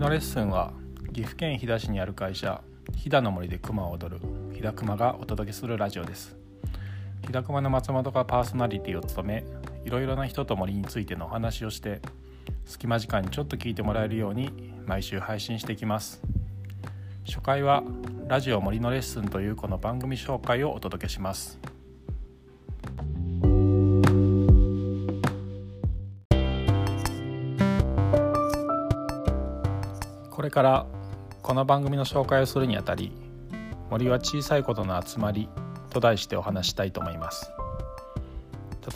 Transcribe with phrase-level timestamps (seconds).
[0.00, 0.72] のレッスンは
[1.12, 2.62] 岐阜県飛騨市にある会社
[2.96, 4.20] 飛騨の森で熊を踊る
[4.54, 6.38] 飛騨熊がお届けするラジオです。
[7.20, 9.44] 飛騨熊の松本がパーソナリティを務め
[9.84, 12.00] いろいろな人と森についてのお話をして
[12.64, 16.22] 隙間時間にちょっと聞いてもらえるように毎週配信していきます。
[17.26, 17.82] 初回は
[18.26, 21.58] ラジオ森のレッスンというこの番組紹介をお届けします。
[30.40, 30.86] これから
[31.42, 33.12] この番組の紹介をするにあたり
[33.90, 35.50] 森は小さいことの集まり
[35.90, 37.52] と題してお話したいと思います。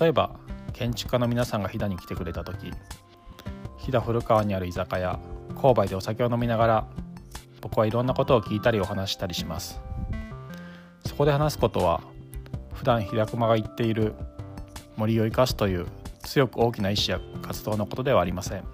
[0.00, 0.30] 例えば
[0.72, 2.72] 建築家の皆さんが飛騨に来てくれた時
[3.76, 5.18] 飛騨古川にある居酒屋
[5.54, 6.86] 購買でお酒を飲みながら
[7.60, 9.82] 僕はいろんなことを聞いたりお話したりします。
[11.04, 12.00] そこで話すことは
[12.72, 14.14] 普段平熊が言っている
[14.96, 15.88] 森を生かすという
[16.20, 18.64] 強く大きな意志や活動のことではありません。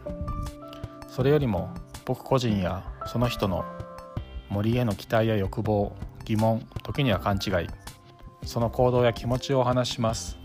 [1.09, 1.74] それよりも
[2.11, 3.65] 僕個人やその人の
[4.49, 5.95] 森への期待や欲望
[6.25, 7.69] 疑問時には勘違い
[8.45, 10.37] その行動や気持ちをお話します。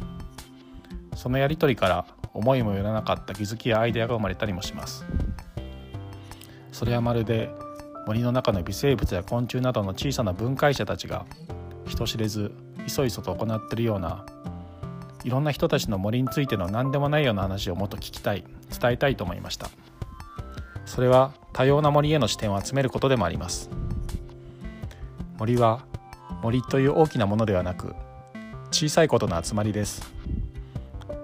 [1.15, 5.05] そのやり取りから思いもよらなかった気づきやアイデアが生まれたりもします。
[6.71, 7.49] それはまるで
[8.05, 11.25] 森の中の微生物や昆虫などの小さな分解者たちが
[11.87, 12.51] 人知れず
[12.85, 14.23] いそいそと行っているような
[15.23, 19.67] いろんな人たちの森についての何でもないような話をもっと聞きたい伝えたいと思いました。
[20.85, 23.69] それは多様な森への視点を集めることでもあります。
[25.37, 25.85] 森は
[26.43, 27.95] 森という大きなものではなく
[28.71, 30.13] 小さいことの集まりです。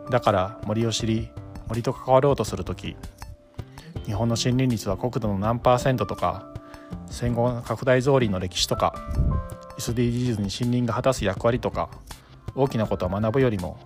[0.10, 1.28] だから森を知り
[1.68, 2.96] 森と関わろうとする時
[4.06, 6.48] 日本の森林率は国土の何パーセントとか
[7.08, 8.96] 戦後の拡大増林の歴史とか
[9.80, 11.90] SDGs に森林が果たす役割とか
[12.56, 13.78] 大きなことを学ぶよりも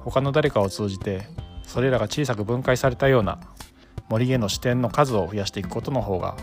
[0.00, 1.22] 他の誰かを通じて
[1.62, 3.40] それらが小さく分解されたような
[4.08, 6.36] 森への視点の数を増やしていくことの方が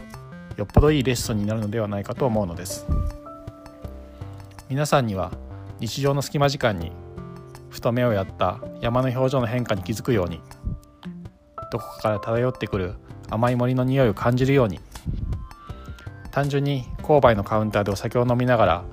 [0.58, 2.85] よっぽどいいレッスンになるのではないかと思うのです。
[4.69, 5.31] 皆さんには
[5.79, 6.91] 日常の隙間時間に
[7.69, 10.41] ふと目をやった山の表情の変化に気づくように
[11.72, 12.95] どこかから漂ってくる
[13.29, 14.79] 甘い森の匂いを感じるように
[16.31, 18.85] 単純に購買のカウンターでお酒を飲みながら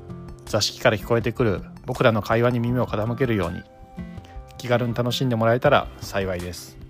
[0.44, 3.62] 座敷から聞こえてくる僕らの会話に耳を傾けるように
[4.58, 6.81] 気軽に楽しんでもらえたら幸いです。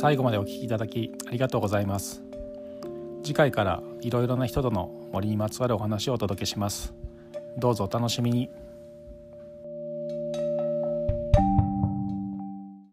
[0.00, 2.22] 最後までお聞きいただきありがとうございます。
[3.24, 6.94] 次回からいろいろな人との森にまつわるお話をお届けします。
[7.56, 8.48] どうぞお楽しみに。